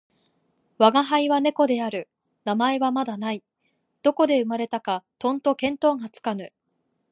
[0.79, 2.09] 吾輩は猫である。
[2.43, 3.43] 名前はまだない。
[4.01, 6.51] どこで生れたかとんと見当がつかぬ。